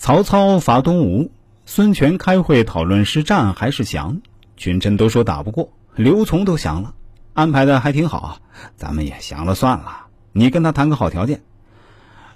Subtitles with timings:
[0.00, 1.30] 曹操伐东吴，
[1.66, 4.22] 孙权开会讨论是战还是降，
[4.56, 6.94] 群臣都说打不过，刘琮都降了，
[7.34, 8.38] 安排的还挺好，
[8.76, 10.06] 咱们也降了算了。
[10.32, 11.42] 你跟他谈个好条件。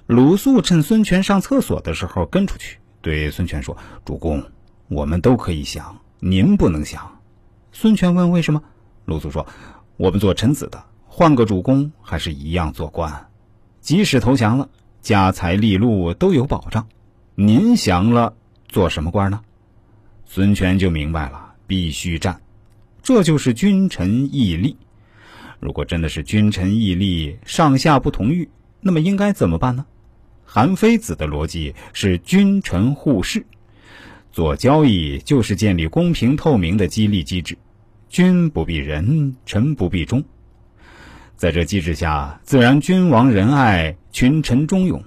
[0.06, 3.74] 鲁肃趁孙权上厕所的时候跟出去，对孙权说
[4.04, 4.44] ：“主公，
[4.88, 7.18] 我们都可以降，您不能降。”
[7.72, 8.62] 孙权问：“为什么？”
[9.06, 9.46] 鲁肃说
[9.96, 13.28] ：“我们做臣子的，换个主公还是一样做官，
[13.80, 14.68] 即使投降了，
[15.00, 16.86] 家财利禄都有保障。
[17.36, 18.34] 您降了，
[18.68, 19.40] 做什么官呢？”
[20.26, 22.40] 孙权就明白了，必须战，
[23.02, 24.76] 这就是君臣义利。
[25.60, 28.48] 如果真的是君臣义利，上下不同欲，
[28.80, 29.84] 那么应该怎么办呢？
[30.44, 33.44] 韩非子的逻辑是君臣互市，
[34.30, 37.56] 做交易就是建立公平透明的激励机制，
[38.08, 40.22] 君不必仁，臣不必忠。
[41.36, 45.02] 在这机制下，自然君王仁爱，群臣忠勇。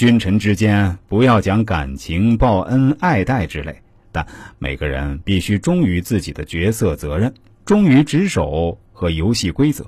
[0.00, 4.26] 君臣之间不要讲感情、报恩、爱戴之类，但
[4.58, 7.34] 每个人必须忠于自己的角色责任，
[7.66, 9.84] 忠于职守和游戏规则。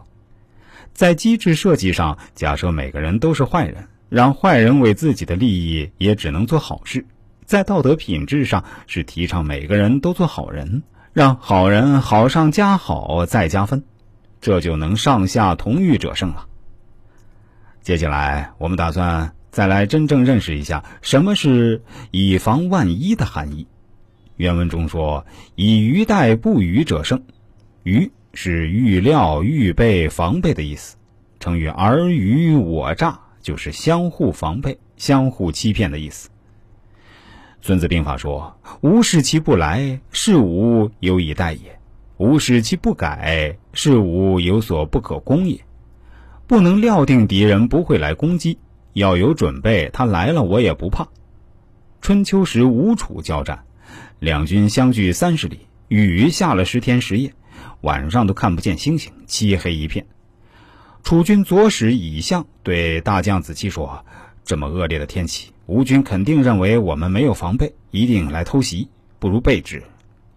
[0.92, 3.88] 在机制设计上，假设每个人都是坏人。
[4.10, 7.02] 让坏人为自己的利益也只能做好事，
[7.46, 10.83] 在道德品质上是提倡每个人都做好人，
[11.14, 13.83] 让好人好上加好再加分，
[14.42, 16.44] 这就能上下同欲者胜了。
[17.80, 23.69] 接下来我们打算再来真正认识一下什么是以防万一的含义。
[24.36, 27.22] 原文中说：“以鱼待不鱼者胜。”
[27.84, 30.97] 鱼是预料、预备、防备的意思。
[31.39, 33.20] 成语“尔虞我诈”。
[33.42, 36.30] 就是相互防备、相互欺骗的意思。
[37.61, 41.73] 孙子兵法说：“吾使其不来，是吾有以待也；
[42.19, 45.61] 吾使其不改，是吾有所不可攻也。”
[46.47, 48.58] 不能料定敌人不会来攻击，
[48.92, 51.08] 要有准备，他来了我也不怕。
[52.00, 53.64] 春秋时吴楚交战，
[54.18, 57.32] 两军相距三十里，雨下了十天十夜，
[57.80, 60.06] 晚上都看不见星星，漆黑一片。
[61.02, 64.05] 楚军左使乙相对大将子期说
[64.44, 68.88] ：“这么恶劣的天气，吴军肯定认为我们没有防备，一定来偷袭，
[69.18, 69.83] 不如备之。”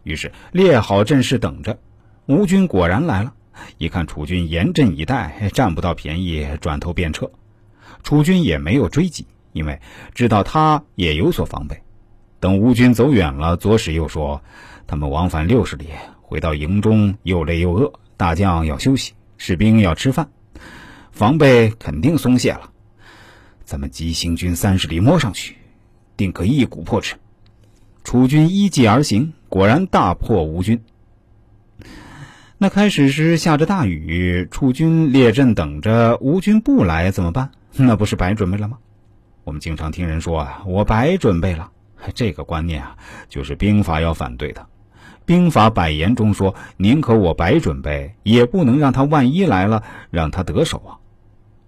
[0.03, 1.79] 于是列好阵势等着。
[2.27, 3.33] 吴军果然来了，
[3.77, 7.29] 一看楚军严阵以待，占不到便宜，转头便撤。
[8.03, 9.79] 楚军也没有追击，因为
[10.13, 11.81] 知道他也有所防备。
[12.39, 14.43] 等吴军走远了，左使又说
[14.85, 15.87] ：“他们往返六十里，
[16.21, 20.29] 回到营中又累又饿，大将要休息，士兵要吃饭。”
[21.11, 22.71] 防备肯定松懈了，
[23.63, 25.55] 咱们急行军三十里摸上去，
[26.17, 27.15] 定可一鼓破之。
[28.03, 30.83] 楚军依计而行，果然大破吴军。
[32.57, 37.51] 那开始时下着大雨，楚军列阵等着，吴军不来怎么办？
[37.77, 38.77] 那不是白准备了吗？
[39.43, 41.71] 我们经常听人说啊，我白准备了。
[42.13, 42.97] 这个观念啊，
[43.27, 44.67] 就是兵法要反对的。
[45.25, 50.99] 兵法百言中说，宁可我白准备，也不能让他万一来了，让他得手啊。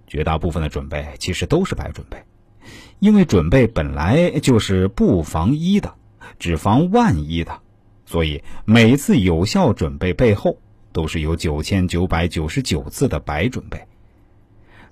[0.05, 2.23] 绝大部分的准备其实都是白准备，
[2.99, 5.95] 因为准备本来就是不防一的，
[6.37, 7.59] 只防万一的，
[8.05, 10.59] 所以每次有效准备背后
[10.93, 13.86] 都是有九千九百九十九次的白准备。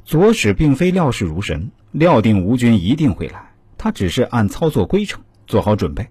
[0.06, 6.08] 左使并非料事如神，料定吴军一定会来，他只是按操作规程做好准备。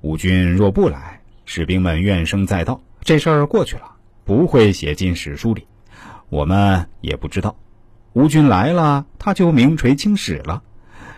[0.00, 3.92] 吴军若不来，士兵们怨声载道，这事儿过去了，
[4.24, 5.66] 不会写进史书里，
[6.30, 7.56] 我们也不知道。
[8.14, 10.62] 吴军来了，他就名垂青史了。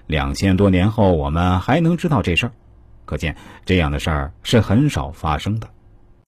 [0.09, 2.53] 两千多年后，我们还能知道这事儿，
[3.05, 5.69] 可见这样的事儿是很少发生的。